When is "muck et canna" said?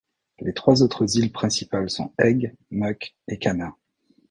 2.71-3.75